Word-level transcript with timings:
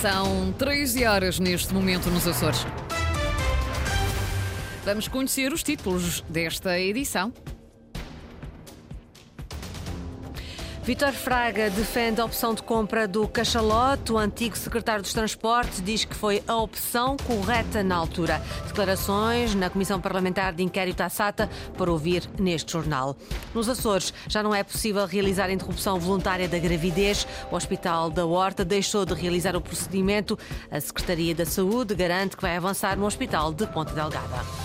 São 0.00 0.50
13 0.52 1.04
horas 1.04 1.38
neste 1.38 1.74
momento 1.74 2.08
nos 2.08 2.26
Açores. 2.26 2.66
Vamos 4.82 5.08
conhecer 5.08 5.52
os 5.52 5.62
títulos 5.62 6.24
desta 6.26 6.80
edição. 6.80 7.30
Vitor 10.82 11.12
Fraga 11.12 11.68
defende 11.68 12.22
a 12.22 12.24
opção 12.24 12.54
de 12.54 12.62
compra 12.62 13.06
do 13.06 13.28
Cachalote. 13.28 14.12
O 14.12 14.18
antigo 14.18 14.56
secretário 14.56 15.02
dos 15.02 15.12
Transportes 15.12 15.82
diz 15.82 16.06
que 16.06 16.14
foi 16.14 16.42
a 16.48 16.56
opção 16.56 17.18
correta 17.18 17.82
na 17.82 17.96
altura. 17.96 18.42
Declarações 18.66 19.54
na 19.54 19.68
Comissão 19.68 20.00
Parlamentar 20.00 20.54
de 20.54 20.62
Inquérito 20.62 21.02
à 21.02 21.10
SATA 21.10 21.50
para 21.76 21.92
ouvir 21.92 22.28
neste 22.38 22.72
jornal. 22.72 23.14
Nos 23.54 23.68
Açores 23.68 24.12
já 24.26 24.42
não 24.42 24.54
é 24.54 24.64
possível 24.64 25.04
realizar 25.04 25.46
a 25.46 25.52
interrupção 25.52 26.00
voluntária 26.00 26.48
da 26.48 26.58
gravidez. 26.58 27.26
O 27.52 27.56
Hospital 27.56 28.10
da 28.10 28.24
Horta 28.24 28.64
deixou 28.64 29.04
de 29.04 29.12
realizar 29.12 29.54
o 29.54 29.60
procedimento. 29.60 30.38
A 30.70 30.80
Secretaria 30.80 31.34
da 31.34 31.44
Saúde 31.44 31.94
garante 31.94 32.36
que 32.36 32.42
vai 32.42 32.56
avançar 32.56 32.96
no 32.96 33.04
Hospital 33.04 33.52
de 33.52 33.66
Ponta 33.66 33.92
Delgada. 33.92 34.59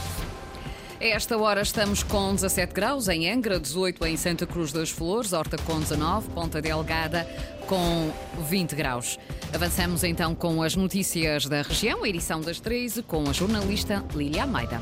Esta 0.99 1.37
hora 1.37 1.61
estamos 1.61 2.03
com 2.03 2.33
17 2.33 2.73
graus 2.73 3.09
em 3.09 3.29
Angra, 3.29 3.59
18 3.59 4.05
em 4.05 4.15
Santa 4.15 4.45
Cruz 4.45 4.71
das 4.71 4.89
Flores, 4.89 5.33
Horta 5.33 5.57
com 5.57 5.77
19, 5.77 6.29
Ponta 6.29 6.61
Delgada 6.61 7.27
com 7.67 8.11
20 8.47 8.75
graus. 8.75 9.19
Avançamos 9.53 10.05
então 10.05 10.33
com 10.33 10.63
as 10.63 10.75
notícias 10.75 11.47
da 11.47 11.63
região, 11.63 12.03
a 12.03 12.09
edição 12.09 12.39
das 12.39 12.61
13, 12.61 13.03
com 13.03 13.29
a 13.29 13.33
jornalista 13.33 14.03
Lília 14.13 14.43
Almeida. 14.43 14.79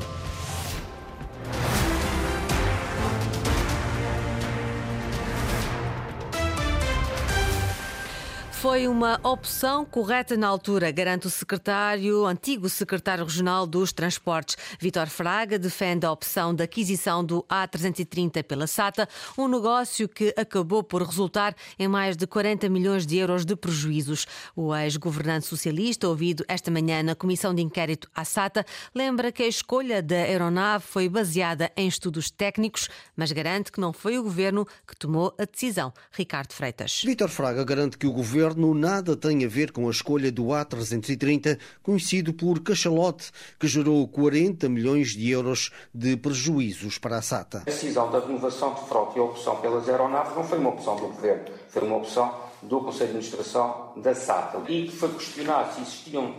Foi 8.64 8.88
uma 8.88 9.20
opção 9.22 9.84
correta 9.84 10.38
na 10.38 10.48
altura, 10.48 10.90
garante 10.90 11.26
o 11.26 11.30
secretário, 11.30 12.24
antigo 12.24 12.66
secretário 12.66 13.22
regional 13.22 13.66
dos 13.66 13.92
Transportes. 13.92 14.56
Vitor 14.80 15.06
Fraga 15.06 15.58
defende 15.58 16.06
a 16.06 16.10
opção 16.10 16.54
da 16.54 16.64
aquisição 16.64 17.22
do 17.22 17.42
A330 17.42 18.42
pela 18.42 18.66
SATA, 18.66 19.06
um 19.36 19.48
negócio 19.48 20.08
que 20.08 20.32
acabou 20.34 20.82
por 20.82 21.02
resultar 21.02 21.54
em 21.78 21.86
mais 21.86 22.16
de 22.16 22.26
40 22.26 22.66
milhões 22.70 23.06
de 23.06 23.18
euros 23.18 23.44
de 23.44 23.54
prejuízos. 23.54 24.26
O 24.56 24.74
ex-governante 24.74 25.44
socialista, 25.44 26.08
ouvido 26.08 26.42
esta 26.48 26.70
manhã 26.70 27.02
na 27.02 27.14
Comissão 27.14 27.54
de 27.54 27.60
Inquérito 27.60 28.08
à 28.14 28.24
SATA, 28.24 28.64
lembra 28.94 29.30
que 29.30 29.42
a 29.42 29.46
escolha 29.46 30.02
da 30.02 30.16
aeronave 30.16 30.86
foi 30.86 31.06
baseada 31.06 31.70
em 31.76 31.86
estudos 31.86 32.30
técnicos, 32.30 32.88
mas 33.14 33.30
garante 33.30 33.70
que 33.70 33.78
não 33.78 33.92
foi 33.92 34.18
o 34.18 34.22
governo 34.22 34.66
que 34.88 34.96
tomou 34.96 35.34
a 35.38 35.44
decisão. 35.44 35.92
Ricardo 36.10 36.54
Freitas. 36.54 37.02
Vitor 37.04 37.28
Fraga 37.28 37.62
garante 37.62 37.98
que 37.98 38.06
o 38.06 38.12
governo 38.12 38.53
nada 38.56 39.16
tem 39.16 39.44
a 39.44 39.48
ver 39.48 39.72
com 39.72 39.88
a 39.88 39.90
escolha 39.90 40.30
do 40.30 40.44
A330, 40.44 41.58
conhecido 41.82 42.32
por 42.32 42.60
cachalote, 42.60 43.30
que 43.58 43.66
gerou 43.66 44.06
40 44.08 44.68
milhões 44.68 45.10
de 45.10 45.30
euros 45.30 45.70
de 45.92 46.16
prejuízos 46.16 46.98
para 46.98 47.18
a 47.18 47.22
SATA. 47.22 47.58
A 47.58 47.64
decisão 47.64 48.10
da 48.10 48.20
renovação 48.20 48.74
de 48.74 48.80
frota 48.88 49.18
e 49.18 49.20
a 49.20 49.24
opção 49.24 49.56
pelas 49.56 49.88
aeronaves 49.88 50.34
não 50.36 50.44
foi 50.44 50.58
uma 50.58 50.70
opção 50.70 50.96
do 50.96 51.08
governo, 51.08 51.44
foi 51.68 51.82
uma 51.82 51.96
opção 51.96 52.44
do 52.62 52.80
Conselho 52.80 53.12
de 53.12 53.16
Administração 53.18 53.92
da 53.96 54.14
SATA. 54.14 54.62
E 54.68 54.84
que 54.84 54.96
foi 54.96 55.12
questionado 55.12 55.74
se 55.74 55.82
existia 55.82 56.20
um 56.20 56.34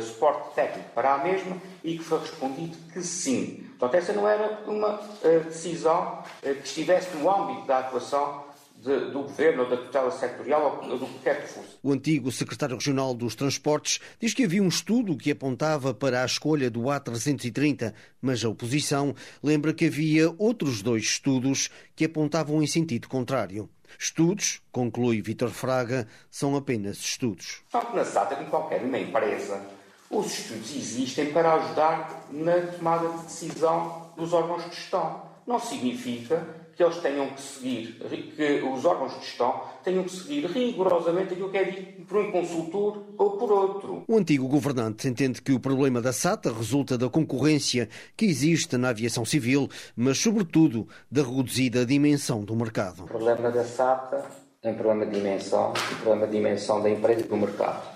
suporte 0.00 0.54
técnico 0.54 0.90
para 0.94 1.14
a 1.14 1.18
mesma 1.24 1.56
e 1.82 1.98
que 1.98 2.04
foi 2.04 2.20
respondido 2.20 2.76
que 2.92 3.02
sim. 3.02 3.64
Portanto, 3.76 4.00
essa 4.00 4.12
não 4.12 4.28
era 4.28 4.62
uma 4.66 5.00
decisão 5.44 6.22
que 6.40 6.62
estivesse 6.62 7.16
no 7.16 7.28
âmbito 7.28 7.66
da 7.66 7.78
atuação 7.78 8.44
de, 8.82 9.10
do 9.10 9.22
governo 9.22 9.64
ou 9.64 9.70
da 9.70 9.76
tutela 9.76 10.10
sectorial 10.10 10.80
ou 10.88 10.98
do 10.98 11.06
que 11.06 11.18
quer 11.18 11.42
que 11.42 11.48
fosse. 11.48 11.78
O 11.82 11.92
antigo 11.92 12.30
secretário 12.30 12.76
regional 12.76 13.12
dos 13.12 13.34
Transportes 13.34 13.98
diz 14.20 14.32
que 14.32 14.44
havia 14.44 14.62
um 14.62 14.68
estudo 14.68 15.16
que 15.16 15.30
apontava 15.30 15.92
para 15.92 16.22
a 16.22 16.26
escolha 16.26 16.70
do 16.70 16.82
A330, 16.82 17.92
mas 18.20 18.44
a 18.44 18.48
oposição 18.48 19.14
lembra 19.42 19.74
que 19.74 19.86
havia 19.86 20.32
outros 20.38 20.82
dois 20.82 21.02
estudos 21.04 21.70
que 21.96 22.04
apontavam 22.04 22.62
em 22.62 22.66
sentido 22.66 23.08
contrário. 23.08 23.68
Estudos, 23.98 24.60
conclui 24.70 25.22
Vítor 25.22 25.50
Fraga, 25.50 26.06
são 26.30 26.54
apenas 26.54 26.98
estudos. 26.98 27.62
Tanto 27.70 27.96
na 27.96 28.04
SATA 28.04 28.36
como 28.36 28.50
qualquer 28.50 28.82
uma 28.82 28.98
empresa, 28.98 29.66
os 30.10 30.26
estudos 30.38 30.74
existem 30.76 31.32
para 31.32 31.54
ajudar 31.54 32.28
na 32.30 32.60
tomada 32.60 33.08
de 33.08 33.22
decisão 33.24 34.12
dos 34.16 34.32
órgãos 34.32 34.64
de 34.64 34.76
gestão. 34.76 35.22
Não 35.48 35.58
significa 35.58 36.46
que 36.76 36.82
eles 36.82 36.98
tenham 36.98 37.30
que 37.30 37.40
seguir, 37.40 37.98
que 38.36 38.62
os 38.62 38.84
órgãos 38.84 39.14
de 39.14 39.20
gestão 39.24 39.62
tenham 39.82 40.04
que 40.04 40.10
seguir 40.10 40.44
rigorosamente 40.44 41.32
aquilo 41.32 41.50
que 41.50 41.56
é 41.56 41.64
dito 41.64 42.02
por 42.04 42.18
um 42.18 42.30
consultor 42.30 43.02
ou 43.16 43.30
por 43.38 43.50
outro. 43.50 44.04
O 44.06 44.18
antigo 44.18 44.46
governante 44.46 45.08
entende 45.08 45.40
que 45.40 45.52
o 45.52 45.58
problema 45.58 46.02
da 46.02 46.12
SATA 46.12 46.52
resulta 46.52 46.98
da 46.98 47.08
concorrência 47.08 47.88
que 48.14 48.26
existe 48.26 48.76
na 48.76 48.90
aviação 48.90 49.24
civil, 49.24 49.70
mas 49.96 50.18
sobretudo 50.18 50.86
da 51.10 51.22
reduzida 51.22 51.86
dimensão 51.86 52.44
do 52.44 52.54
mercado. 52.54 53.04
O 53.04 53.06
problema 53.06 53.50
da 53.50 53.64
SATA 53.64 54.26
é 54.62 54.70
um 54.70 54.74
problema 54.74 55.06
de 55.06 55.12
dimensão, 55.12 55.70
um 55.70 56.02
problema 56.02 56.26
de 56.26 56.32
dimensão 56.32 56.82
da 56.82 56.90
empresa 56.90 57.20
e 57.22 57.24
do 57.24 57.36
mercado. 57.38 57.88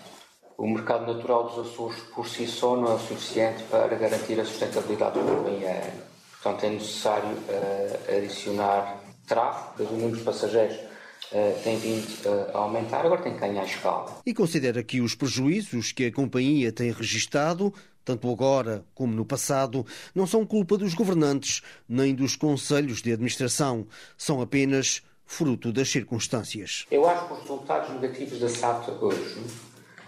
O 0.56 0.66
mercado 0.66 1.12
natural 1.12 1.50
dos 1.50 1.68
Açores 1.68 2.00
por 2.14 2.26
si 2.26 2.46
só 2.46 2.76
não 2.76 2.92
é 2.92 2.94
o 2.94 2.98
suficiente 2.98 3.62
para 3.64 3.94
garantir 3.94 4.40
a 4.40 4.44
sustentabilidade 4.46 5.18
da 5.18 5.24
companhia 5.34 5.68
aérea. 5.68 6.12
Portanto, 6.42 6.64
é 6.64 6.70
necessário 6.70 7.28
uh, 7.28 8.16
adicionar 8.16 9.00
tráfego, 9.28 9.94
o 9.94 9.96
número 9.96 10.16
de 10.16 10.24
passageiros 10.24 10.76
uh, 10.76 11.62
tem 11.62 11.78
vindo 11.78 12.04
uh, 12.26 12.56
a 12.56 12.58
aumentar, 12.58 13.06
agora 13.06 13.22
tem 13.22 13.34
que 13.34 13.38
ganhar 13.38 13.64
escala. 13.64 14.20
E 14.26 14.34
considera 14.34 14.82
que 14.82 15.00
os 15.00 15.14
prejuízos 15.14 15.92
que 15.92 16.06
a 16.06 16.12
companhia 16.12 16.72
tem 16.72 16.90
registado, 16.90 17.72
tanto 18.04 18.28
agora 18.28 18.84
como 18.92 19.14
no 19.14 19.24
passado, 19.24 19.86
não 20.12 20.26
são 20.26 20.44
culpa 20.44 20.76
dos 20.76 20.94
governantes 20.94 21.62
nem 21.88 22.12
dos 22.12 22.34
conselhos 22.34 23.00
de 23.00 23.12
administração, 23.12 23.86
são 24.18 24.40
apenas 24.40 25.00
fruto 25.24 25.72
das 25.72 25.88
circunstâncias. 25.88 26.86
Eu 26.90 27.08
acho 27.08 27.28
que 27.28 27.32
os 27.34 27.40
resultados 27.42 27.90
negativos 27.90 28.40
da 28.40 28.48
SATA 28.48 28.90
hoje 28.92 29.40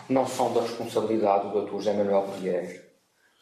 não 0.08 0.26
são 0.26 0.52
da 0.52 0.62
responsabilidade 0.62 1.48
do 1.50 1.64
Dr. 1.64 1.70
José 1.70 1.92
Manuel 1.92 2.22
Pinheiro, 2.22 2.83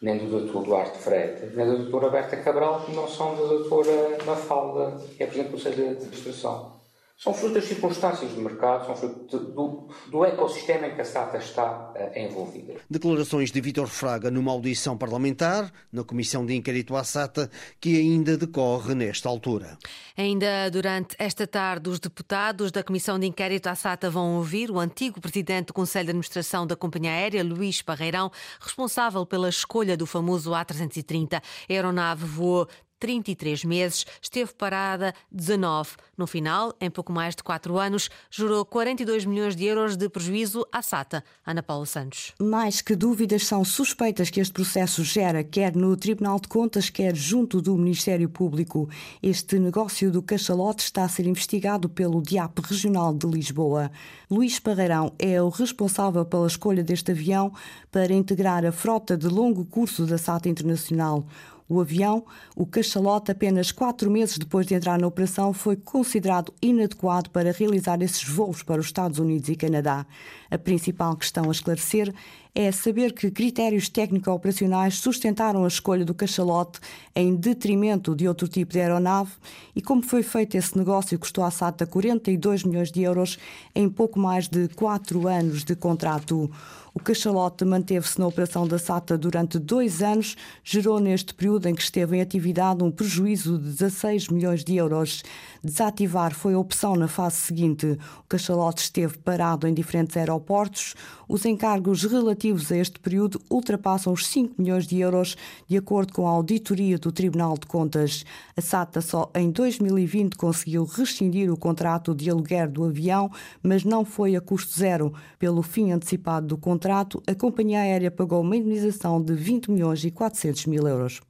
nem 0.02 0.18
do 0.18 0.40
Dr. 0.40 0.64
Duarte 0.64 0.98
Freitas, 0.98 1.54
nem 1.54 1.64
da 1.64 1.74
Dra. 1.76 2.10
Berta 2.10 2.36
Cabral, 2.36 2.82
que 2.84 2.92
não 2.92 3.06
são 3.06 3.36
da 3.36 3.42
Dra. 3.44 4.24
Mafalda, 4.26 5.00
que 5.16 5.22
é 5.22 5.26
Presidente 5.26 5.48
do 5.48 5.52
Conselho 5.52 5.76
de 5.76 5.82
Administração. 5.82 6.81
São 7.16 7.32
fruto 7.32 7.54
das 7.54 7.64
circunstâncias 7.64 8.32
do 8.32 8.40
mercado, 8.40 8.86
são 8.86 8.96
fruto 8.96 9.38
do, 9.38 9.88
do 10.10 10.24
ecossistema 10.24 10.88
em 10.88 10.94
que 10.94 11.00
a 11.00 11.04
SATA 11.04 11.38
está 11.38 11.92
uh, 11.94 12.18
envolvida. 12.18 12.74
Declarações 12.90 13.52
de 13.52 13.60
Vítor 13.60 13.86
Fraga 13.86 14.30
numa 14.30 14.50
audição 14.50 14.96
parlamentar 14.98 15.72
na 15.92 16.02
Comissão 16.02 16.44
de 16.44 16.54
Inquérito 16.54 16.96
à 16.96 17.04
SATA, 17.04 17.50
que 17.80 17.96
ainda 17.98 18.36
decorre 18.36 18.94
nesta 18.94 19.28
altura. 19.28 19.78
Ainda 20.16 20.68
durante 20.70 21.14
esta 21.18 21.46
tarde, 21.46 21.90
os 21.90 22.00
deputados 22.00 22.72
da 22.72 22.82
Comissão 22.82 23.18
de 23.18 23.26
Inquérito 23.26 23.68
à 23.68 23.74
SATA 23.74 24.10
vão 24.10 24.36
ouvir 24.36 24.70
o 24.70 24.78
antigo 24.78 25.20
presidente 25.20 25.66
do 25.66 25.74
Conselho 25.74 26.06
de 26.06 26.10
Administração 26.10 26.66
da 26.66 26.74
Companhia 26.74 27.12
Aérea, 27.12 27.44
Luís 27.44 27.82
Parreirão, 27.82 28.30
responsável 28.60 29.24
pela 29.24 29.48
escolha 29.48 29.96
do 29.96 30.06
famoso 30.06 30.50
A330. 30.50 31.34
A 31.34 31.42
aeronave 31.72 32.24
voou 32.24 32.68
33 33.02 33.64
meses, 33.64 34.06
esteve 34.22 34.54
parada 34.54 35.12
19. 35.32 35.90
No 36.16 36.24
final, 36.24 36.72
em 36.80 36.88
pouco 36.88 37.12
mais 37.12 37.34
de 37.34 37.42
4 37.42 37.76
anos, 37.76 38.08
jurou 38.30 38.64
42 38.64 39.24
milhões 39.24 39.56
de 39.56 39.64
euros 39.64 39.96
de 39.96 40.08
prejuízo 40.08 40.64
à 40.70 40.80
SATA. 40.82 41.24
Ana 41.44 41.64
Paula 41.64 41.84
Santos. 41.84 42.32
Mais 42.40 42.80
que 42.80 42.94
dúvidas 42.94 43.44
são 43.44 43.64
suspeitas 43.64 44.30
que 44.30 44.38
este 44.38 44.52
processo 44.52 45.02
gera, 45.02 45.42
quer 45.42 45.74
no 45.74 45.96
Tribunal 45.96 46.38
de 46.38 46.46
Contas, 46.46 46.90
quer 46.90 47.16
junto 47.16 47.60
do 47.60 47.76
Ministério 47.76 48.28
Público. 48.28 48.88
Este 49.20 49.58
negócio 49.58 50.08
do 50.08 50.22
cachalote 50.22 50.84
está 50.84 51.02
a 51.02 51.08
ser 51.08 51.26
investigado 51.26 51.88
pelo 51.88 52.22
DIAP 52.22 52.60
Regional 52.60 53.12
de 53.12 53.26
Lisboa. 53.26 53.90
Luís 54.30 54.60
Parreirão 54.60 55.12
é 55.18 55.42
o 55.42 55.48
responsável 55.48 56.24
pela 56.24 56.46
escolha 56.46 56.84
deste 56.84 57.10
avião 57.10 57.52
para 57.90 58.12
integrar 58.12 58.64
a 58.64 58.70
frota 58.70 59.16
de 59.16 59.26
longo 59.26 59.64
curso 59.64 60.06
da 60.06 60.16
SATA 60.16 60.48
Internacional. 60.48 61.26
O 61.72 61.80
avião, 61.80 62.22
o 62.54 62.66
cachalote, 62.66 63.30
apenas 63.30 63.72
quatro 63.72 64.10
meses 64.10 64.36
depois 64.36 64.66
de 64.66 64.74
entrar 64.74 64.98
na 64.98 65.06
operação, 65.06 65.54
foi 65.54 65.74
considerado 65.74 66.52
inadequado 66.60 67.30
para 67.30 67.50
realizar 67.50 68.02
esses 68.02 68.24
voos 68.24 68.62
para 68.62 68.78
os 68.78 68.88
Estados 68.88 69.18
Unidos 69.18 69.48
e 69.48 69.56
Canadá. 69.56 70.04
A 70.50 70.58
principal 70.58 71.16
questão 71.16 71.48
a 71.48 71.50
esclarecer 71.50 72.12
é 72.54 72.70
saber 72.70 73.14
que 73.14 73.30
critérios 73.30 73.88
técnico-operacionais 73.88 74.98
sustentaram 74.98 75.64
a 75.64 75.68
escolha 75.68 76.04
do 76.04 76.12
cachalote 76.12 76.80
em 77.16 77.34
detrimento 77.34 78.14
de 78.14 78.28
outro 78.28 78.46
tipo 78.46 78.72
de 78.72 78.80
aeronave 78.80 79.32
e 79.74 79.80
como 79.80 80.02
foi 80.02 80.22
feito 80.22 80.56
esse 80.56 80.76
negócio 80.76 81.18
custou 81.18 81.44
à 81.44 81.50
SATA 81.50 81.86
42 81.86 82.64
milhões 82.64 82.92
de 82.92 83.02
euros 83.02 83.38
em 83.74 83.88
pouco 83.88 84.18
mais 84.18 84.48
de 84.48 84.68
quatro 84.68 85.26
anos 85.26 85.64
de 85.64 85.74
contrato. 85.74 86.50
O 86.94 87.00
cachalote 87.00 87.64
manteve-se 87.64 88.18
na 88.18 88.26
operação 88.26 88.68
da 88.68 88.78
SATA 88.78 89.16
durante 89.16 89.58
dois 89.58 90.02
anos, 90.02 90.36
gerou 90.62 91.00
neste 91.00 91.32
período 91.32 91.66
em 91.66 91.74
que 91.74 91.80
esteve 91.80 92.18
em 92.18 92.20
atividade 92.20 92.84
um 92.84 92.90
prejuízo 92.90 93.58
de 93.58 93.70
16 93.70 94.28
milhões 94.28 94.62
de 94.62 94.76
euros. 94.76 95.22
Desativar 95.64 96.34
foi 96.34 96.52
a 96.52 96.58
opção 96.58 96.94
na 96.94 97.08
fase 97.08 97.36
seguinte. 97.36 97.98
O 98.18 98.28
cachalote 98.28 98.82
esteve 98.82 99.16
parado 99.16 99.66
em 99.66 99.72
diferentes 99.72 100.18
aeroportos. 100.18 100.94
Os 101.26 101.46
encargos 101.46 102.04
relativos 102.04 102.41
a 102.50 102.76
este 102.76 102.98
período 102.98 103.40
ultrapassam 103.48 104.12
os 104.12 104.26
5 104.26 104.60
milhões 104.60 104.86
de 104.86 104.98
euros, 104.98 105.36
de 105.68 105.76
acordo 105.76 106.12
com 106.12 106.26
a 106.26 106.30
auditoria 106.30 106.98
do 106.98 107.12
Tribunal 107.12 107.54
de 107.54 107.66
Contas. 107.66 108.24
A 108.56 108.60
SATA 108.60 109.00
só 109.00 109.30
em 109.34 109.50
2020 109.50 110.34
conseguiu 110.36 110.84
rescindir 110.84 111.52
o 111.52 111.56
contrato 111.56 112.14
de 112.14 112.28
aluguer 112.28 112.68
do 112.68 112.84
avião, 112.84 113.30
mas 113.62 113.84
não 113.84 114.04
foi 114.04 114.34
a 114.34 114.40
custo 114.40 114.76
zero. 114.76 115.14
Pelo 115.38 115.62
fim 115.62 115.92
antecipado 115.92 116.48
do 116.48 116.58
contrato, 116.58 117.22
a 117.28 117.34
companhia 117.34 117.80
aérea 117.80 118.10
pagou 118.10 118.40
uma 118.40 118.56
indenização 118.56 119.22
de 119.22 119.34
20 119.34 119.70
milhões 119.70 120.04
e 120.04 120.10
400 120.10 120.66
mil 120.66 120.88
euros. 120.88 121.20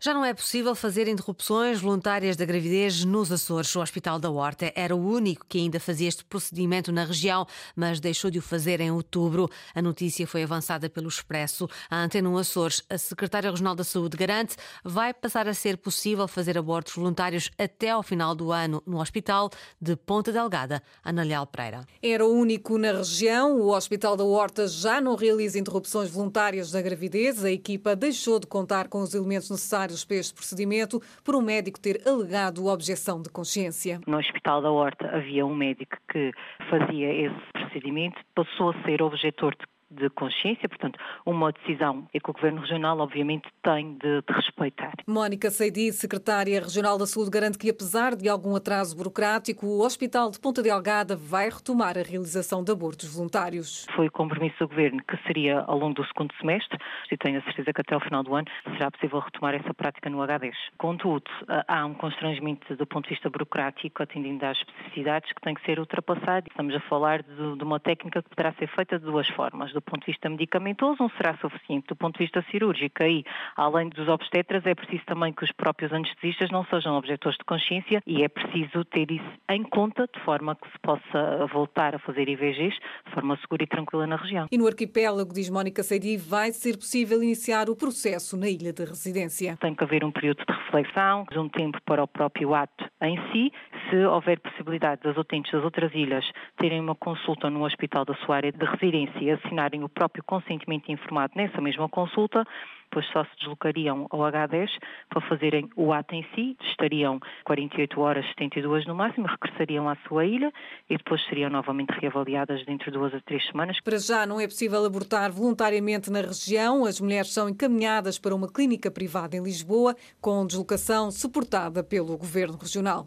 Já 0.00 0.14
não 0.14 0.24
é 0.24 0.32
possível 0.32 0.76
fazer 0.76 1.08
interrupções 1.08 1.80
voluntárias 1.80 2.36
da 2.36 2.44
gravidez 2.44 3.04
nos 3.04 3.32
Açores. 3.32 3.74
O 3.74 3.80
Hospital 3.80 4.20
da 4.20 4.30
Horta 4.30 4.72
era 4.76 4.94
o 4.94 5.04
único 5.04 5.44
que 5.48 5.58
ainda 5.58 5.80
fazia 5.80 6.06
este 6.06 6.24
procedimento 6.24 6.92
na 6.92 7.04
região, 7.04 7.44
mas 7.74 7.98
deixou 7.98 8.30
de 8.30 8.38
o 8.38 8.42
fazer 8.42 8.80
em 8.80 8.92
outubro. 8.92 9.50
A 9.74 9.82
notícia 9.82 10.24
foi 10.24 10.44
avançada 10.44 10.88
pelo 10.88 11.08
Expresso. 11.08 11.68
A 11.90 12.00
Antena 12.00 12.28
1 12.28 12.38
Açores, 12.38 12.84
a 12.88 12.96
secretária 12.96 13.50
regional 13.50 13.74
da 13.74 13.82
Saúde, 13.82 14.16
garante 14.16 14.54
vai 14.84 15.12
passar 15.12 15.48
a 15.48 15.52
ser 15.52 15.76
possível 15.76 16.28
fazer 16.28 16.56
abortos 16.56 16.94
voluntários 16.94 17.50
até 17.58 17.90
ao 17.90 18.04
final 18.04 18.36
do 18.36 18.52
ano 18.52 18.80
no 18.86 19.00
Hospital 19.00 19.50
de 19.80 19.96
Ponta 19.96 20.30
Delgada. 20.30 20.80
Ana 21.04 21.24
Leal 21.24 21.44
Pereira. 21.48 21.84
Era 22.00 22.24
o 22.24 22.32
único 22.32 22.78
na 22.78 22.92
região. 22.92 23.60
O 23.60 23.74
Hospital 23.74 24.16
da 24.16 24.22
Horta 24.22 24.68
já 24.68 25.00
não 25.00 25.16
realiza 25.16 25.58
interrupções 25.58 26.08
voluntárias 26.08 26.70
da 26.70 26.80
gravidez. 26.80 27.44
A 27.44 27.50
equipa 27.50 27.96
deixou 27.96 28.38
de 28.38 28.46
contar 28.46 28.86
com 28.86 29.02
os 29.02 29.12
elementos 29.12 29.50
necessários 29.50 29.87
para 30.06 30.16
este 30.16 30.34
procedimento 30.34 31.00
por 31.24 31.34
um 31.34 31.40
médico 31.40 31.80
ter 31.80 32.00
alegado 32.06 32.66
objeção 32.66 33.22
de 33.22 33.30
consciência. 33.30 34.00
No 34.06 34.18
Hospital 34.18 34.62
da 34.62 34.70
Horta 34.70 35.08
havia 35.08 35.44
um 35.46 35.54
médico 35.54 35.96
que 36.10 36.32
fazia 36.70 37.12
esse 37.12 37.52
procedimento, 37.52 38.20
passou 38.34 38.70
a 38.70 38.82
ser 38.82 39.02
objetor 39.02 39.54
de 39.56 39.66
de 39.90 40.10
consciência, 40.10 40.68
portanto, 40.68 40.98
uma 41.24 41.52
decisão 41.52 42.06
e 42.12 42.20
que 42.20 42.30
o 42.30 42.32
Governo 42.32 42.60
Regional, 42.60 42.98
obviamente, 42.98 43.48
tem 43.62 43.94
de, 43.94 44.22
de 44.22 44.32
respeitar. 44.32 44.92
Mónica 45.06 45.50
Seidi, 45.50 45.92
secretária 45.92 46.60
regional 46.60 46.98
da 46.98 47.06
Saúde, 47.06 47.30
garante 47.30 47.58
que, 47.58 47.70
apesar 47.70 48.14
de 48.14 48.28
algum 48.28 48.54
atraso 48.54 48.96
burocrático, 48.96 49.66
o 49.66 49.80
Hospital 49.80 50.30
de 50.30 50.38
Ponta 50.38 50.62
Delgada 50.62 51.16
vai 51.16 51.48
retomar 51.48 51.96
a 51.96 52.02
realização 52.02 52.62
de 52.62 52.70
abortos 52.70 53.14
voluntários. 53.14 53.86
Foi 53.94 54.08
o 54.08 54.12
compromisso 54.12 54.58
do 54.58 54.68
Governo 54.68 55.02
que 55.02 55.16
seria 55.26 55.60
ao 55.60 55.78
longo 55.78 55.94
do 55.94 56.06
segundo 56.06 56.34
semestre, 56.38 56.78
e 57.10 57.16
tenho 57.16 57.38
a 57.38 57.42
certeza 57.42 57.72
que 57.72 57.80
até 57.80 57.94
ao 57.94 58.00
final 58.00 58.22
do 58.22 58.34
ano 58.34 58.46
será 58.64 58.90
possível 58.90 59.20
retomar 59.20 59.54
essa 59.54 59.72
prática 59.72 60.10
no 60.10 60.18
H10. 60.18 60.52
Contudo, 60.76 61.30
há 61.66 61.86
um 61.86 61.94
constrangimento 61.94 62.76
do 62.76 62.86
ponto 62.86 63.04
de 63.04 63.14
vista 63.14 63.30
burocrático, 63.30 64.02
atendendo 64.02 64.44
às 64.44 64.58
especificidades, 64.58 65.32
que 65.32 65.40
tem 65.40 65.54
que 65.54 65.64
ser 65.64 65.78
ultrapassado. 65.78 66.46
Estamos 66.48 66.74
a 66.74 66.80
falar 66.80 67.22
de, 67.22 67.56
de 67.56 67.64
uma 67.64 67.80
técnica 67.80 68.22
que 68.22 68.28
poderá 68.28 68.52
ser 68.54 68.68
feita 68.68 68.98
de 68.98 69.04
duas 69.04 69.28
formas 69.28 69.72
do 69.78 69.82
ponto 69.82 70.00
de 70.00 70.12
vista 70.12 70.28
medicamentoso 70.28 70.96
não 71.00 71.10
será 71.10 71.36
suficiente. 71.38 71.86
Do 71.88 71.96
ponto 71.96 72.18
de 72.18 72.24
vista 72.24 72.44
cirúrgico, 72.50 73.02
aí, 73.02 73.24
além 73.56 73.88
dos 73.88 74.08
obstetras, 74.08 74.66
é 74.66 74.74
preciso 74.74 75.04
também 75.06 75.32
que 75.32 75.44
os 75.44 75.52
próprios 75.52 75.92
anestesistas 75.92 76.50
não 76.50 76.64
sejam 76.66 76.96
objetores 76.96 77.38
de 77.38 77.44
consciência 77.44 78.02
e 78.06 78.22
é 78.22 78.28
preciso 78.28 78.84
ter 78.84 79.10
isso 79.10 79.30
em 79.48 79.62
conta 79.62 80.08
de 80.12 80.20
forma 80.24 80.56
que 80.56 80.68
se 80.70 80.78
possa 80.82 81.46
voltar 81.52 81.94
a 81.94 81.98
fazer 81.98 82.28
IVGs 82.28 82.74
de 83.06 83.12
forma 83.12 83.36
segura 83.38 83.62
e 83.62 83.66
tranquila 83.66 84.06
na 84.06 84.16
região. 84.16 84.46
E 84.50 84.58
no 84.58 84.66
arquipélago, 84.66 85.32
diz 85.32 85.48
Mónica 85.48 85.82
Seidi, 85.82 86.16
vai 86.16 86.52
ser 86.52 86.76
possível 86.76 87.22
iniciar 87.22 87.70
o 87.70 87.76
processo 87.76 88.36
na 88.36 88.48
ilha 88.48 88.72
de 88.72 88.84
residência. 88.84 89.56
Tem 89.60 89.74
que 89.74 89.84
haver 89.84 90.04
um 90.04 90.10
período 90.10 90.44
de 90.44 90.52
reflexão, 90.52 91.24
um 91.36 91.48
tempo 91.48 91.78
para 91.84 92.02
o 92.02 92.08
próprio 92.08 92.54
ato 92.54 92.84
em 93.00 93.16
si. 93.30 93.52
Se 93.88 93.96
houver 94.04 94.38
possibilidade 94.40 95.02
das 95.02 95.16
utentes 95.16 95.50
das 95.52 95.64
outras 95.64 95.94
ilhas 95.94 96.24
terem 96.58 96.80
uma 96.80 96.94
consulta 96.94 97.48
no 97.48 97.64
hospital 97.64 98.04
da 98.04 98.14
sua 98.16 98.36
área 98.36 98.52
de 98.52 98.64
residência 98.64 99.18
e 99.18 99.30
assinarem 99.30 99.82
o 99.82 99.88
próprio 99.88 100.22
consentimento 100.24 100.92
informado 100.92 101.32
nessa 101.36 101.60
mesma 101.60 101.88
consulta, 101.88 102.44
depois 102.90 103.06
só 103.12 103.24
se 103.24 103.30
deslocariam 103.38 104.06
ao 104.10 104.20
H10 104.20 104.68
para 105.08 105.20
fazerem 105.28 105.68
o 105.76 105.92
ato 105.92 106.14
em 106.14 106.26
si, 106.34 106.56
estariam 106.70 107.20
48 107.44 108.00
horas, 108.00 108.26
72 108.28 108.86
no 108.86 108.94
máximo, 108.94 109.26
regressariam 109.26 109.88
à 109.88 109.96
sua 110.08 110.24
ilha 110.24 110.50
e 110.88 110.96
depois 110.96 111.22
seriam 111.26 111.50
novamente 111.50 111.90
reavaliadas 111.90 112.64
dentro 112.64 112.90
de 112.90 112.98
duas 112.98 113.14
a 113.14 113.20
três 113.20 113.46
semanas. 113.46 113.80
Para 113.80 113.98
já 113.98 114.26
não 114.26 114.40
é 114.40 114.46
possível 114.46 114.84
abortar 114.84 115.30
voluntariamente 115.30 116.10
na 116.10 116.22
região. 116.22 116.84
As 116.84 117.00
mulheres 117.00 117.32
são 117.32 117.48
encaminhadas 117.48 118.18
para 118.18 118.34
uma 118.34 118.50
clínica 118.50 118.90
privada 118.90 119.36
em 119.36 119.42
Lisboa, 119.42 119.94
com 120.20 120.46
deslocação 120.46 121.10
suportada 121.10 121.84
pelo 121.84 122.16
Governo 122.16 122.56
Regional. 122.56 123.06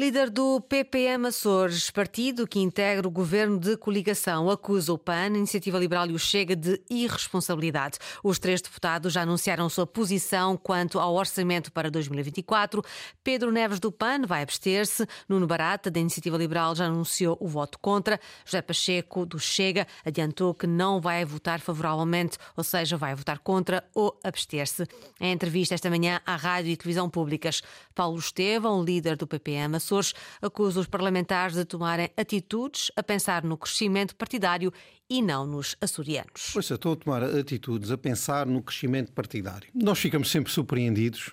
Líder 0.00 0.30
do 0.30 0.60
PPM 0.60 1.26
Açores, 1.26 1.90
partido 1.90 2.46
que 2.46 2.60
integra 2.60 3.08
o 3.08 3.10
governo 3.10 3.58
de 3.58 3.76
coligação, 3.76 4.48
acusa 4.48 4.92
o 4.92 4.96
PAN, 4.96 5.26
Iniciativa 5.26 5.76
Liberal 5.76 6.06
e 6.06 6.12
o 6.12 6.18
Chega 6.20 6.54
de 6.54 6.80
irresponsabilidade. 6.88 7.98
Os 8.22 8.38
três 8.38 8.62
deputados 8.62 9.12
já 9.12 9.22
anunciaram 9.22 9.68
sua 9.68 9.88
posição 9.88 10.56
quanto 10.56 11.00
ao 11.00 11.16
orçamento 11.16 11.72
para 11.72 11.90
2024. 11.90 12.80
Pedro 13.24 13.50
Neves 13.50 13.80
do 13.80 13.90
PAN 13.90 14.22
vai 14.24 14.42
abster-se. 14.44 15.04
Nuno 15.28 15.48
Barata, 15.48 15.90
da 15.90 15.98
Iniciativa 15.98 16.38
Liberal, 16.38 16.76
já 16.76 16.84
anunciou 16.84 17.36
o 17.40 17.48
voto 17.48 17.76
contra. 17.80 18.20
José 18.44 18.62
Pacheco, 18.62 19.26
do 19.26 19.40
Chega, 19.40 19.84
adiantou 20.06 20.54
que 20.54 20.68
não 20.68 21.00
vai 21.00 21.24
votar 21.24 21.58
favoravelmente, 21.58 22.38
ou 22.56 22.62
seja, 22.62 22.96
vai 22.96 23.16
votar 23.16 23.40
contra 23.40 23.82
ou 23.92 24.16
abster-se. 24.22 24.86
Em 25.20 25.32
entrevista 25.32 25.74
esta 25.74 25.90
manhã 25.90 26.20
à 26.24 26.36
Rádio 26.36 26.70
e 26.70 26.76
Televisão 26.76 27.10
Públicas, 27.10 27.62
Paulo 27.96 28.16
Estevão, 28.16 28.84
líder 28.84 29.16
do 29.16 29.26
PPM 29.26 29.74
Açores, 29.74 29.87
Açores 29.88 30.12
acusa 30.42 30.80
os 30.80 30.86
parlamentares 30.86 31.56
de 31.56 31.64
tomarem 31.64 32.10
atitudes 32.14 32.92
a 32.94 33.02
pensar 33.02 33.42
no 33.42 33.56
crescimento 33.56 34.14
partidário 34.14 34.70
e 35.08 35.22
não 35.22 35.46
nos 35.46 35.76
açorianos. 35.80 36.50
Pois, 36.52 36.70
estão 36.70 36.92
a 36.92 36.96
tomar 36.96 37.22
atitudes 37.22 37.90
a 37.90 37.96
pensar 37.96 38.44
no 38.44 38.62
crescimento 38.62 39.10
partidário. 39.12 39.68
Nós 39.74 39.98
ficamos 39.98 40.30
sempre 40.30 40.52
surpreendidos 40.52 41.30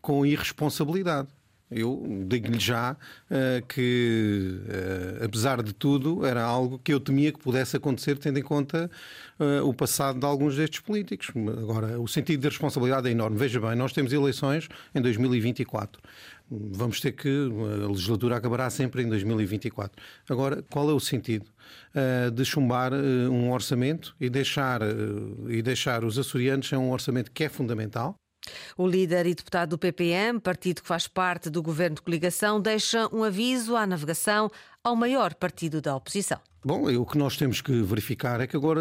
com 0.00 0.24
irresponsabilidade. 0.24 1.28
Eu 1.70 2.24
digo-lhe 2.26 2.58
já 2.58 2.92
uh, 2.92 3.66
que, 3.66 4.58
uh, 5.20 5.24
apesar 5.24 5.62
de 5.62 5.74
tudo, 5.74 6.24
era 6.24 6.42
algo 6.42 6.78
que 6.78 6.94
eu 6.94 6.98
temia 6.98 7.30
que 7.30 7.38
pudesse 7.38 7.76
acontecer, 7.76 8.16
tendo 8.16 8.38
em 8.38 8.42
conta 8.42 8.90
uh, 9.38 9.68
o 9.68 9.74
passado 9.74 10.18
de 10.18 10.24
alguns 10.24 10.56
destes 10.56 10.80
políticos. 10.80 11.30
Agora, 11.60 12.00
o 12.00 12.08
sentido 12.08 12.40
de 12.40 12.48
responsabilidade 12.48 13.08
é 13.08 13.10
enorme. 13.10 13.36
Veja 13.36 13.60
bem, 13.60 13.76
nós 13.76 13.92
temos 13.92 14.14
eleições 14.14 14.66
em 14.94 15.02
2024. 15.02 16.00
Vamos 16.50 17.00
ter 17.00 17.12
que. 17.12 17.28
A 17.28 17.88
legislatura 17.88 18.36
acabará 18.36 18.70
sempre 18.70 19.02
em 19.02 19.08
2024. 19.08 20.02
Agora, 20.28 20.62
qual 20.70 20.88
é 20.90 20.92
o 20.92 21.00
sentido 21.00 21.50
de 22.32 22.44
chumbar 22.44 22.92
um 22.94 23.50
orçamento 23.52 24.16
e 24.20 24.30
deixar, 24.30 24.80
e 25.48 25.60
deixar 25.60 26.04
os 26.04 26.18
açorianos 26.18 26.68
sem 26.68 26.78
um 26.78 26.90
orçamento 26.90 27.30
que 27.30 27.44
é 27.44 27.48
fundamental? 27.48 28.14
O 28.76 28.86
líder 28.86 29.26
e 29.26 29.34
deputado 29.34 29.70
do 29.70 29.78
PPM, 29.78 30.40
partido 30.40 30.82
que 30.82 30.88
faz 30.88 31.06
parte 31.06 31.50
do 31.50 31.62
governo 31.62 31.96
de 31.96 32.02
coligação, 32.02 32.60
deixa 32.60 33.08
um 33.14 33.22
aviso 33.22 33.76
à 33.76 33.86
navegação 33.86 34.50
ao 34.82 34.96
maior 34.96 35.34
partido 35.34 35.80
da 35.80 35.94
oposição. 35.94 36.40
Bom, 36.64 36.90
o 36.92 37.06
que 37.06 37.16
nós 37.16 37.36
temos 37.36 37.60
que 37.60 37.72
verificar 37.82 38.40
é 38.40 38.46
que 38.46 38.56
agora, 38.56 38.80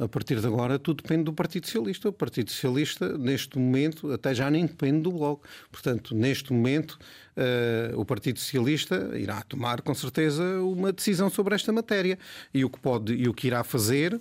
a 0.00 0.08
partir 0.08 0.40
de 0.40 0.46
agora, 0.46 0.78
tudo 0.78 1.02
depende 1.02 1.24
do 1.24 1.34
Partido 1.34 1.66
Socialista. 1.66 2.08
O 2.08 2.12
Partido 2.12 2.50
Socialista, 2.50 3.18
neste 3.18 3.58
momento, 3.58 4.10
até 4.10 4.34
já 4.34 4.50
nem 4.50 4.64
depende 4.64 5.02
do 5.02 5.12
Bloco. 5.12 5.46
Portanto, 5.70 6.14
neste 6.14 6.50
momento, 6.50 6.98
uh, 7.36 8.00
o 8.00 8.06
Partido 8.06 8.38
Socialista 8.38 9.12
irá 9.18 9.42
tomar, 9.42 9.82
com 9.82 9.94
certeza, 9.94 10.42
uma 10.62 10.92
decisão 10.92 11.28
sobre 11.28 11.54
esta 11.54 11.70
matéria. 11.72 12.18
E 12.54 12.64
o 12.64 12.70
que 12.70 12.80
pode 12.80 13.12
e 13.12 13.28
o 13.28 13.34
que 13.34 13.48
irá 13.48 13.62
fazer 13.62 14.14
uh, 14.14 14.20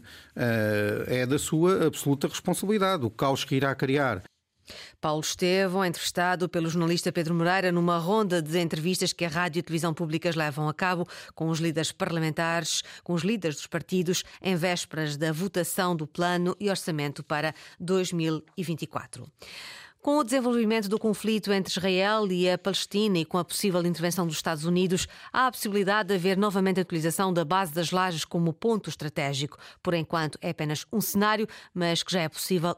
é 1.07 1.25
da 1.25 1.39
sua 1.39 1.87
absoluta 1.87 2.27
responsabilidade. 2.27 3.05
O 3.05 3.09
caos 3.09 3.45
que 3.45 3.55
irá 3.55 3.73
criar 3.73 4.21
Paulo 4.99 5.21
Estevão, 5.21 5.85
entrevistado 5.85 6.47
pelo 6.47 6.69
jornalista 6.69 7.11
Pedro 7.11 7.33
Moreira 7.35 7.71
numa 7.71 7.97
ronda 7.97 8.41
de 8.41 8.59
entrevistas 8.59 9.13
que 9.13 9.25
a 9.25 9.29
rádio 9.29 9.59
e 9.59 9.63
televisão 9.63 9.93
públicas 9.93 10.35
levam 10.35 10.67
a 10.67 10.73
cabo 10.73 11.07
com 11.35 11.49
os 11.49 11.59
líderes 11.59 11.91
parlamentares, 11.91 12.83
com 13.03 13.13
os 13.13 13.23
líderes 13.23 13.57
dos 13.57 13.67
partidos, 13.67 14.23
em 14.41 14.55
vésperas 14.55 15.17
da 15.17 15.31
votação 15.31 15.95
do 15.95 16.07
plano 16.07 16.55
e 16.59 16.69
orçamento 16.69 17.23
para 17.23 17.53
2024. 17.79 19.27
Com 20.03 20.17
o 20.17 20.23
desenvolvimento 20.25 20.89
do 20.89 20.99
conflito 20.99 21.49
entre 21.53 21.71
Israel 21.71 22.29
e 22.29 22.49
a 22.49 22.57
Palestina 22.57 23.19
e 23.19 23.23
com 23.23 23.37
a 23.37 23.45
possível 23.45 23.79
intervenção 23.85 24.27
dos 24.27 24.35
Estados 24.35 24.65
Unidos, 24.65 25.07
há 25.31 25.47
a 25.47 25.51
possibilidade 25.51 26.09
de 26.09 26.15
haver 26.15 26.35
novamente 26.35 26.77
a 26.77 26.81
utilização 26.81 27.31
da 27.31 27.45
base 27.45 27.73
das 27.73 27.89
lajes 27.89 28.25
como 28.25 28.51
ponto 28.51 28.89
estratégico. 28.89 29.57
Por 29.81 29.93
enquanto, 29.93 30.37
é 30.41 30.49
apenas 30.49 30.85
um 30.91 30.99
cenário, 30.99 31.47
mas 31.73 32.03
que 32.03 32.11
já 32.11 32.19
é 32.19 32.27
possível 32.27 32.75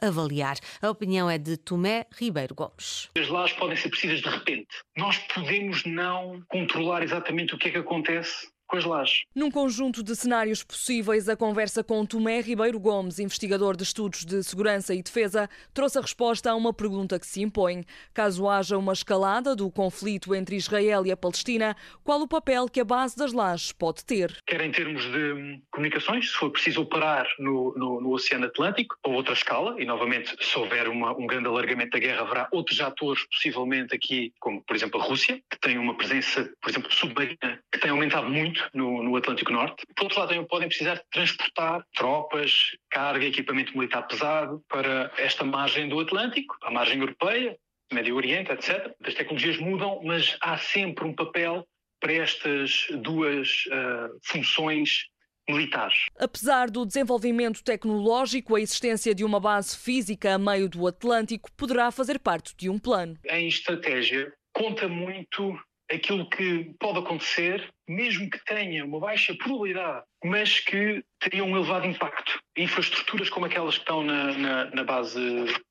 avaliar. 0.00 0.56
A 0.80 0.88
opinião 0.88 1.28
é 1.28 1.36
de 1.36 1.58
Tomé 1.58 2.06
Ribeiro 2.10 2.54
Gomes. 2.54 3.10
As 3.18 3.28
lajes 3.28 3.54
podem 3.58 3.76
ser 3.76 3.90
precisas 3.90 4.22
de 4.22 4.30
repente. 4.30 4.68
Nós 4.96 5.18
podemos 5.18 5.84
não 5.84 6.42
controlar 6.48 7.02
exatamente 7.02 7.54
o 7.54 7.58
que 7.58 7.68
é 7.68 7.72
que 7.72 7.78
acontece 7.78 8.50
com 8.72 8.78
as 8.78 8.84
lajes. 8.86 9.24
Num 9.34 9.50
conjunto 9.50 10.02
de 10.02 10.16
cenários 10.16 10.64
possíveis, 10.64 11.28
a 11.28 11.36
conversa 11.36 11.84
com 11.84 12.06
Tomé 12.06 12.40
Ribeiro 12.40 12.80
Gomes, 12.80 13.18
investigador 13.18 13.76
de 13.76 13.82
estudos 13.82 14.24
de 14.24 14.42
segurança 14.42 14.94
e 14.94 15.02
defesa, 15.02 15.48
trouxe 15.74 15.98
a 15.98 16.00
resposta 16.00 16.50
a 16.50 16.56
uma 16.56 16.72
pergunta 16.72 17.20
que 17.20 17.26
se 17.26 17.42
impõe. 17.42 17.84
Caso 18.14 18.48
haja 18.48 18.78
uma 18.78 18.94
escalada 18.94 19.54
do 19.54 19.70
conflito 19.70 20.34
entre 20.34 20.56
Israel 20.56 21.04
e 21.04 21.12
a 21.12 21.16
Palestina, 21.16 21.76
qual 22.02 22.22
o 22.22 22.28
papel 22.28 22.66
que 22.66 22.80
a 22.80 22.84
base 22.84 23.14
das 23.14 23.34
lajes 23.34 23.72
pode 23.72 24.04
ter? 24.06 24.34
Quer 24.46 24.62
em 24.62 24.72
termos 24.72 25.02
de 25.02 25.60
comunicações, 25.70 26.30
se 26.30 26.36
for 26.36 26.50
preciso 26.50 26.80
operar 26.80 27.28
no, 27.38 27.74
no, 27.76 28.00
no 28.00 28.12
Oceano 28.12 28.46
Atlântico, 28.46 28.96
ou 29.04 29.12
outra 29.12 29.34
escala, 29.34 29.76
e 29.78 29.84
novamente, 29.84 30.34
se 30.40 30.58
houver 30.58 30.88
uma, 30.88 31.12
um 31.12 31.26
grande 31.26 31.46
alargamento 31.46 31.90
da 31.90 31.98
guerra, 31.98 32.22
haverá 32.22 32.48
outros 32.50 32.80
atores, 32.80 33.22
possivelmente 33.28 33.94
aqui, 33.94 34.32
como 34.40 34.62
por 34.62 34.74
exemplo 34.74 34.98
a 34.98 35.04
Rússia, 35.04 35.42
que 35.50 35.60
tem 35.60 35.76
uma 35.76 35.94
presença, 35.94 36.50
por 36.62 36.70
exemplo, 36.70 36.90
submarina, 36.90 37.60
que 37.70 37.78
tem 37.78 37.90
aumentado 37.90 38.30
muito 38.30 38.61
no, 38.72 39.02
no, 39.02 39.16
Atlântico 39.16 39.52
Norte. 39.52 39.84
Por 39.94 40.04
outro 40.04 40.18
lado, 40.18 40.28
também 40.30 40.46
podem 40.46 40.68
precisar 40.68 40.94
de 40.94 41.04
transportar 41.10 41.84
tropas, 41.94 42.76
carga, 42.90 43.24
equipamento 43.24 43.76
militar 43.76 44.02
pesado 44.06 44.62
para 44.68 45.10
esta 45.16 45.44
margem 45.44 45.88
do 45.88 46.00
Atlântico, 46.00 46.56
a 46.62 46.70
margem 46.70 47.00
europeia, 47.00 47.56
Médio 47.92 48.16
Oriente, 48.16 48.50
etc. 48.50 48.94
As 49.04 49.14
tecnologias 49.14 49.58
mudam, 49.58 50.00
mas 50.04 50.36
há 50.40 50.56
sempre 50.58 51.04
um 51.04 51.14
papel 51.14 51.66
para 52.00 52.12
estas 52.12 52.86
duas 53.02 53.64
uh, 53.66 54.18
funções 54.24 55.06
militares. 55.48 56.06
Apesar 56.18 56.70
do 56.70 56.86
desenvolvimento 56.86 57.62
tecnológico, 57.62 58.56
a 58.56 58.60
existência 58.60 59.14
de 59.14 59.24
uma 59.24 59.40
base 59.40 59.76
física 59.76 60.34
a 60.34 60.38
meio 60.38 60.68
do 60.68 60.86
Atlântico 60.86 61.50
poderá 61.52 61.90
fazer 61.90 62.18
parte 62.18 62.54
de 62.56 62.68
um 62.68 62.78
plano. 62.78 63.16
Em 63.28 63.48
estratégia, 63.48 64.32
conta 64.52 64.88
muito 64.88 65.56
aquilo 65.90 66.28
que 66.28 66.74
pode 66.78 66.98
acontecer, 66.98 67.68
mesmo 67.88 68.28
que 68.30 68.42
tenha 68.44 68.84
uma 68.84 69.00
baixa 69.00 69.34
probabilidade, 69.34 70.04
mas 70.24 70.60
que 70.60 71.04
teria 71.20 71.44
um 71.44 71.56
elevado 71.56 71.86
impacto. 71.86 72.40
Infraestruturas 72.56 73.30
como 73.30 73.46
aquelas 73.46 73.74
que 73.74 73.82
estão 73.82 74.02
na, 74.02 74.32
na, 74.32 74.64
na 74.70 74.84
base 74.84 75.20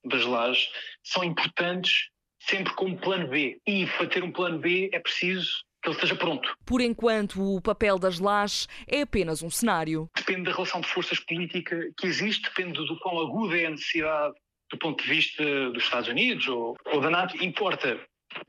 das 0.03 0.25
lajes 0.25 0.69
são 1.03 1.23
importantes 1.23 2.09
sempre 2.39 2.73
como 2.73 2.97
plano 2.97 3.27
B. 3.27 3.59
E 3.67 3.85
para 3.85 4.07
ter 4.07 4.23
um 4.23 4.31
plano 4.31 4.59
B 4.59 4.89
é 4.93 4.99
preciso 4.99 5.63
que 5.81 5.89
ele 5.89 5.95
esteja 5.95 6.15
pronto. 6.15 6.53
Por 6.65 6.79
enquanto, 6.79 7.41
o 7.41 7.61
papel 7.61 7.97
das 7.97 8.19
lajes 8.19 8.67
é 8.87 9.01
apenas 9.01 9.41
um 9.41 9.49
cenário. 9.49 10.09
Depende 10.15 10.43
da 10.43 10.51
relação 10.51 10.81
de 10.81 10.87
forças 10.87 11.19
política 11.19 11.91
que 11.97 12.07
existe, 12.07 12.43
depende 12.43 12.85
do 12.85 12.99
quão 12.99 13.19
aguda 13.19 13.57
é 13.57 13.65
a 13.65 13.71
necessidade 13.71 14.33
do 14.71 14.77
ponto 14.77 15.03
de 15.03 15.09
vista 15.09 15.43
dos 15.71 15.83
Estados 15.83 16.07
Unidos 16.07 16.47
ou, 16.47 16.75
ou 16.85 17.01
da 17.01 17.09
NATO. 17.09 17.43
Importa 17.43 17.99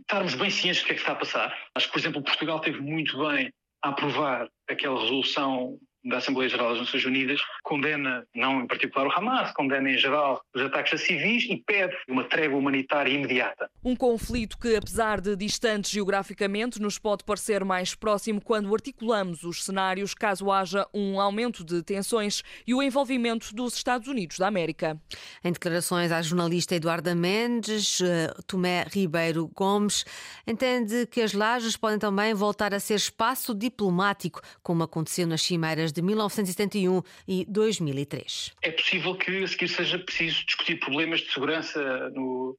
estarmos 0.00 0.34
bem 0.34 0.50
cientes 0.50 0.82
do 0.82 0.86
que 0.86 0.92
é 0.92 0.94
que 0.94 1.00
está 1.00 1.12
a 1.12 1.16
passar. 1.16 1.58
Acho 1.74 1.86
que, 1.86 1.92
por 1.92 1.98
exemplo, 1.98 2.22
Portugal 2.22 2.60
teve 2.60 2.80
muito 2.80 3.18
bem 3.26 3.52
a 3.82 3.90
aprovar 3.90 4.48
aquela 4.68 5.00
resolução 5.00 5.78
da 6.04 6.18
Assembleia 6.18 6.48
Geral 6.48 6.70
das 6.70 6.80
Nações 6.80 7.04
Unidas 7.04 7.40
condena, 7.62 8.26
não 8.34 8.62
em 8.62 8.66
particular 8.66 9.06
o 9.06 9.12
Hamas, 9.12 9.52
condena 9.52 9.88
em 9.90 9.98
geral 9.98 10.42
os 10.54 10.62
ataques 10.62 10.94
a 10.94 10.98
civis 10.98 11.44
e 11.48 11.56
pede 11.56 11.96
uma 12.08 12.24
trégua 12.24 12.58
humanitária 12.58 13.12
imediata. 13.12 13.70
Um 13.84 13.94
conflito 13.94 14.58
que, 14.58 14.76
apesar 14.76 15.20
de 15.20 15.36
distante 15.36 15.92
geograficamente, 15.92 16.80
nos 16.80 16.98
pode 16.98 17.24
parecer 17.24 17.64
mais 17.64 17.94
próximo 17.94 18.40
quando 18.40 18.72
articulamos 18.72 19.44
os 19.44 19.64
cenários 19.64 20.14
caso 20.14 20.50
haja 20.50 20.86
um 20.92 21.20
aumento 21.20 21.64
de 21.64 21.82
tensões 21.82 22.42
e 22.66 22.74
o 22.74 22.82
envolvimento 22.82 23.54
dos 23.54 23.74
Estados 23.74 24.08
Unidos 24.08 24.38
da 24.38 24.48
América. 24.48 25.00
Em 25.44 25.52
declarações 25.52 26.10
à 26.10 26.20
jornalista 26.22 26.74
Eduarda 26.74 27.14
Mendes, 27.14 28.00
eh, 28.00 28.32
Tomé 28.46 28.84
Ribeiro 28.90 29.50
Gomes 29.54 30.04
entende 30.46 31.06
que 31.06 31.20
as 31.20 31.32
lajes 31.32 31.76
podem 31.76 31.98
também 31.98 32.34
voltar 32.34 32.74
a 32.74 32.80
ser 32.80 32.94
espaço 32.94 33.54
diplomático, 33.54 34.40
como 34.62 34.82
aconteceu 34.82 35.26
nas 35.26 35.42
cimeiras 35.42 35.91
de 35.92 36.02
1971 36.02 37.02
e 37.26 37.44
2003. 37.48 38.52
É 38.62 38.70
possível 38.70 39.14
que 39.16 39.44
a 39.44 39.48
seguir 39.48 39.68
seja 39.68 39.98
preciso 39.98 40.44
discutir 40.46 40.80
problemas 40.80 41.20
de 41.20 41.32
segurança 41.32 42.10
no, 42.10 42.56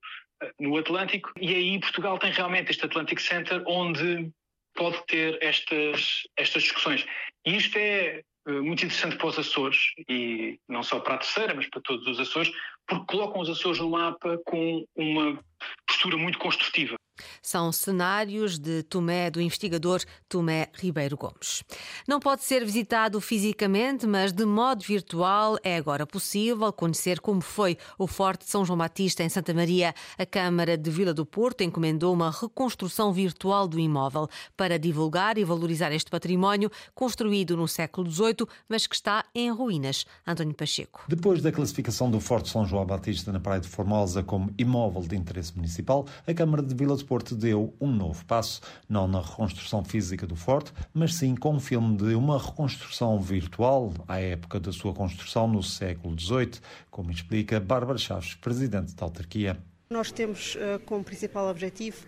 no 0.59 0.77
Atlântico 0.77 1.31
e 1.39 1.53
aí 1.53 1.79
Portugal 1.79 2.17
tem 2.17 2.31
realmente 2.31 2.71
este 2.71 2.85
Atlantic 2.85 3.19
Center 3.19 3.63
onde 3.67 4.31
pode 4.75 5.05
ter 5.07 5.37
estas, 5.41 6.23
estas 6.37 6.63
discussões. 6.63 7.05
E 7.45 7.55
isto 7.55 7.77
é 7.77 8.23
eh, 8.47 8.51
muito 8.51 8.85
interessante 8.85 9.17
para 9.17 9.27
os 9.27 9.39
Açores 9.39 9.77
e 10.09 10.59
não 10.67 10.83
só 10.83 10.99
para 10.99 11.15
a 11.15 11.17
terceira, 11.19 11.53
mas 11.53 11.67
para 11.69 11.81
todos 11.81 12.05
os 12.07 12.19
Açores, 12.19 12.51
porque 12.87 13.05
colocam 13.05 13.41
os 13.41 13.49
Açores 13.49 13.79
no 13.79 13.89
mapa 13.89 14.39
com 14.45 14.85
uma 14.95 15.39
postura 15.87 16.17
muito 16.17 16.37
construtiva. 16.37 16.95
São 17.41 17.71
cenários 17.71 18.57
de 18.57 18.81
Tomé, 18.83 19.29
do 19.29 19.39
investigador 19.39 20.01
Tomé 20.27 20.69
Ribeiro 20.73 21.15
Gomes. 21.15 21.63
Não 22.07 22.19
pode 22.19 22.43
ser 22.43 22.65
visitado 22.65 23.21
fisicamente, 23.21 24.07
mas 24.07 24.31
de 24.31 24.45
modo 24.45 24.83
virtual 24.83 25.57
é 25.63 25.77
agora 25.77 26.07
possível 26.07 26.73
conhecer 26.73 27.19
como 27.19 27.39
foi 27.41 27.77
o 27.99 28.07
Forte 28.07 28.45
São 28.49 28.65
João 28.65 28.79
Batista 28.79 29.23
em 29.23 29.29
Santa 29.29 29.53
Maria. 29.53 29.93
A 30.17 30.25
Câmara 30.25 30.75
de 30.75 30.89
Vila 30.89 31.13
do 31.13 31.25
Porto 31.25 31.61
encomendou 31.61 32.13
uma 32.13 32.31
reconstrução 32.31 33.13
virtual 33.13 33.67
do 33.67 33.79
imóvel 33.79 34.27
para 34.57 34.79
divulgar 34.79 35.37
e 35.37 35.43
valorizar 35.43 35.91
este 35.91 36.09
património 36.09 36.71
construído 36.95 37.55
no 37.55 37.67
século 37.67 38.09
XVIII, 38.09 38.47
mas 38.67 38.87
que 38.87 38.95
está 38.95 39.23
em 39.35 39.51
ruínas. 39.51 40.05
António 40.25 40.55
Pacheco. 40.55 41.03
Depois 41.07 41.41
da 41.41 41.51
classificação 41.51 42.09
do 42.09 42.19
Forte 42.19 42.49
São 42.49 42.65
João 42.65 42.72
Batista 42.85 43.31
na 43.31 43.39
Praia 43.39 43.61
de 43.61 43.67
Formosa 43.67 44.23
como 44.23 44.53
imóvel 44.57 45.01
de 45.01 45.15
interesse 45.15 45.55
municipal, 45.55 46.05
a 46.25 46.33
Câmara 46.33 46.63
de 46.63 46.73
Vila 46.73 46.95
do 46.95 47.05
Porto 47.05 47.35
deu 47.35 47.73
um 47.79 47.91
novo 47.91 48.25
passo, 48.25 48.61
não 48.89 49.07
na 49.07 49.21
reconstrução 49.21 49.83
física 49.83 50.25
do 50.25 50.35
forte, 50.35 50.73
mas 50.93 51.15
sim 51.15 51.35
com 51.35 51.55
um 51.55 51.59
filme 51.59 51.95
de 51.97 52.15
uma 52.15 52.39
reconstrução 52.39 53.19
virtual 53.19 53.93
à 54.07 54.19
época 54.19 54.59
da 54.59 54.71
sua 54.71 54.93
construção 54.93 55.47
no 55.47 55.61
século 55.61 56.19
XVIII, 56.19 56.59
como 56.89 57.11
explica 57.11 57.59
Bárbara 57.59 57.97
Chaves, 57.97 58.35
presidente 58.35 58.95
da 58.95 59.05
autarquia. 59.05 59.57
Nós 59.89 60.11
temos 60.11 60.55
uh, 60.55 60.79
como 60.85 61.03
principal 61.03 61.47
objetivo 61.49 62.07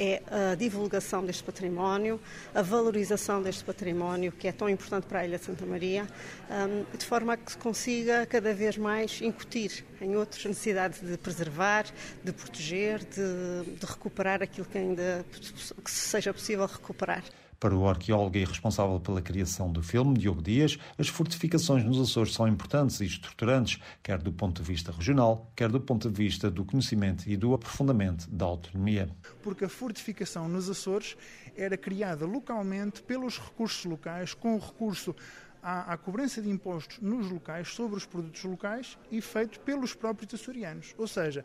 é 0.00 0.22
a 0.30 0.54
divulgação 0.54 1.22
deste 1.24 1.44
património, 1.44 2.18
a 2.54 2.62
valorização 2.62 3.42
deste 3.42 3.62
património, 3.62 4.32
que 4.32 4.48
é 4.48 4.52
tão 4.52 4.68
importante 4.68 5.06
para 5.06 5.20
a 5.20 5.26
Ilha 5.26 5.38
de 5.38 5.44
Santa 5.44 5.66
Maria, 5.66 6.08
hum, 6.50 6.84
de 6.96 7.04
forma 7.04 7.34
a 7.34 7.36
que 7.36 7.52
se 7.52 7.58
consiga 7.58 8.24
cada 8.24 8.54
vez 8.54 8.78
mais 8.78 9.20
incutir 9.20 9.84
em 10.00 10.16
outros 10.16 10.44
a 10.46 10.48
necessidade 10.48 11.00
de 11.00 11.18
preservar, 11.18 11.84
de 12.24 12.32
proteger, 12.32 13.00
de, 13.00 13.76
de 13.76 13.86
recuperar 13.86 14.42
aquilo 14.42 14.66
que 14.66 14.78
ainda 14.78 15.24
que 15.84 15.90
seja 15.90 16.32
possível 16.32 16.64
recuperar. 16.64 17.22
Para 17.60 17.76
o 17.76 17.86
arqueólogo 17.86 18.38
e 18.38 18.44
responsável 18.46 18.98
pela 18.98 19.20
criação 19.20 19.70
do 19.70 19.82
filme, 19.82 20.16
Diogo 20.16 20.40
Dias, 20.40 20.78
as 20.96 21.08
fortificações 21.08 21.84
nos 21.84 22.00
Açores 22.00 22.32
são 22.32 22.48
importantes 22.48 23.00
e 23.00 23.04
estruturantes, 23.04 23.78
quer 24.02 24.16
do 24.16 24.32
ponto 24.32 24.62
de 24.62 24.66
vista 24.66 24.90
regional, 24.90 25.52
quer 25.54 25.68
do 25.68 25.78
ponto 25.78 26.10
de 26.10 26.16
vista 26.16 26.50
do 26.50 26.64
conhecimento 26.64 27.28
e 27.28 27.36
do 27.36 27.52
aprofundamento 27.52 28.26
da 28.30 28.46
autonomia. 28.46 29.14
Porque 29.42 29.66
a 29.66 29.68
fortificação 29.68 30.48
nos 30.48 30.70
Açores 30.70 31.18
era 31.54 31.76
criada 31.76 32.24
localmente 32.24 33.02
pelos 33.02 33.38
recursos 33.38 33.84
locais, 33.84 34.32
com 34.32 34.58
recurso 34.58 35.14
à, 35.62 35.92
à, 35.92 35.98
cobrança 35.98 36.40
de 36.40 36.48
impostos 36.48 36.98
nos 37.00 37.30
locais 37.30 37.68
sobre 37.68 37.94
os 37.98 38.06
produtos 38.06 38.42
locais 38.42 38.96
e 39.10 39.20
feito 39.20 39.60
pelos 39.60 39.92
próprios 39.92 40.32
açorianos. 40.32 40.94
Ou 40.96 41.06
seja, 41.06 41.44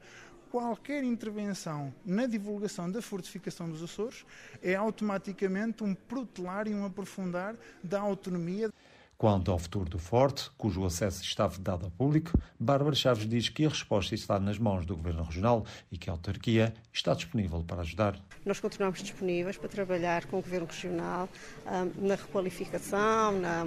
qualquer 0.55 1.03
intervenção 1.03 1.93
na 2.05 2.25
divulgação 2.25 2.89
da 2.89 3.01
fortificação 3.01 3.69
dos 3.69 3.83
Açores 3.83 4.25
é 4.63 4.73
automaticamente 4.73 5.83
um 5.83 5.93
protelar 5.93 6.65
e 6.65 6.73
um 6.73 6.85
aprofundar 6.85 7.57
da 7.83 7.99
autonomia. 7.99 8.71
Quanto 9.17 9.51
ao 9.51 9.59
futuro 9.59 9.89
do 9.89 9.99
Forte, 9.99 10.49
cujo 10.57 10.85
acesso 10.85 11.21
está 11.21 11.45
vedado 11.45 11.83
ao 11.83 11.91
público, 11.91 12.39
Bárbara 12.57 12.95
Chaves 12.95 13.27
diz 13.27 13.49
que 13.49 13.65
a 13.65 13.69
resposta 13.69 14.15
está 14.15 14.39
nas 14.39 14.57
mãos 14.57 14.85
do 14.85 14.95
Governo 14.95 15.23
Regional 15.23 15.65
e 15.91 15.97
que 15.97 16.09
a 16.09 16.13
autarquia 16.13 16.73
está 16.93 17.13
disponível 17.13 17.61
para 17.61 17.81
ajudar. 17.81 18.17
Nós 18.45 18.57
continuamos 18.61 19.01
disponíveis 19.01 19.57
para 19.57 19.67
trabalhar 19.67 20.25
com 20.25 20.39
o 20.39 20.41
Governo 20.41 20.67
Regional 20.67 21.27
um, 21.65 22.07
na 22.07 22.15
requalificação, 22.15 23.39
na 23.41 23.65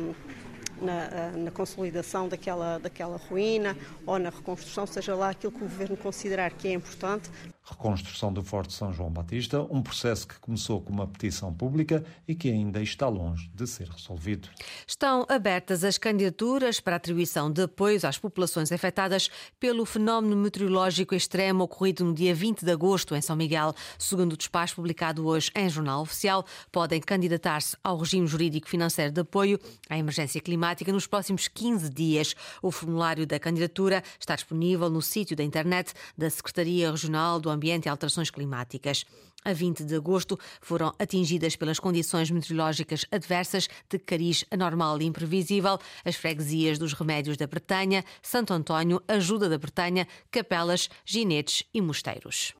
na, 0.81 1.05
eh, 1.05 1.33
na, 1.37 1.51
consolidação 1.51 2.29
daquela, 2.29 2.79
daquela 2.79 3.17
ruína 3.17 3.77
ou 4.07 4.19
na 4.19 4.31
reconstrução, 4.31 4.87
seja 4.87 5.15
lá 5.15 5.31
aquilo 5.31 5.53
que 5.53 5.59
o 5.59 5.69
Governo 5.69 5.97
considerar 5.97 6.51
que 6.51 6.69
é 6.69 6.73
importante. 6.73 7.31
Reconstrução 7.71 8.33
do 8.33 8.43
Forte 8.43 8.73
São 8.73 8.93
João 8.93 9.11
Batista, 9.11 9.61
um 9.71 9.83
processo 9.83 10.27
que 10.27 10.39
começou 10.41 10.81
com 10.81 10.93
uma 10.93 11.07
petição 11.07 11.53
pública 11.53 12.05
e 12.27 12.35
que 12.35 12.51
ainda 12.51 12.81
está 12.81 13.09
longe 13.09 13.51
de 13.55 13.67
ser 13.67 13.89
resolvido. 13.89 14.49
Estão 14.87 15.27
abertas 15.29 15.85
as 15.85 15.99
candidaturas 15.99 16.81
para 16.81 16.97
atribuição 16.97 17.51
de 17.51 17.63
apoios 17.63 18.05
às 18.05 18.19
populações 18.19 18.73
afetadas 18.73 19.29
pelo 19.61 19.85
fenómeno 19.85 20.37
meteorológico 20.37 21.15
extremo 21.15 21.65
ocorrido 21.65 22.05
no 22.05 22.15
dia 22.15 22.35
20 22.35 22.65
de 22.65 22.71
agosto 22.71 23.15
em 23.15 23.21
São 23.21 23.37
Miguel. 23.37 23.75
Segundo 23.99 24.33
o 24.33 24.37
despacho 24.37 24.77
publicado 24.77 25.27
hoje 25.27 25.51
em 25.55 25.69
Jornal 25.69 26.03
Oficial, 26.03 26.45
podem 26.73 27.01
candidatar-se 27.01 27.77
ao 27.85 27.99
regime 27.99 28.27
jurídico 28.27 28.69
financeiro 28.69 29.13
de 29.13 29.21
apoio 29.21 29.59
à 29.89 29.99
emergência 29.99 30.41
climática 30.41 30.93
nos 30.93 31.07
próximos 31.07 31.49
15 31.49 31.91
dias. 31.91 32.35
O 32.63 32.71
formulário 32.71 33.27
da 33.27 33.39
candidatura 33.39 34.03
está 34.19 34.35
disponível 34.35 34.89
no 34.89 35.03
sítio 35.03 35.37
da 35.37 35.45
internet 35.45 35.93
da 36.17 36.31
Secretaria 36.31 36.91
Regional 36.91 37.39
do 37.39 37.51
Ambiente 37.59 37.87
e 37.87 37.89
Alterações 37.89 38.31
Climáticas. 38.31 39.05
A 39.45 39.53
20 39.53 39.85
de 39.85 39.97
agosto 39.97 40.39
foram 40.61 40.95
atingidas 40.99 41.57
pelas 41.57 41.81
condições 41.81 42.31
meteorológicas 42.31 43.05
adversas 43.11 43.69
de 43.91 43.99
cariz 43.99 44.45
anormal 44.51 45.01
e 45.01 45.05
imprevisível 45.05 45.79
as 46.05 46.15
freguesias 46.15 46.79
dos 46.79 46.93
Remédios 46.93 47.37
da 47.37 47.47
Bretanha, 47.49 48.05
Santo 48.23 48.53
António, 48.53 49.03
Ajuda 49.09 49.49
da 49.49 49.59
Bretanha, 49.59 50.07
Capelas, 50.31 50.89
Ginetes 51.05 51.65
e 51.75 51.81
Mosteiros. 51.81 52.55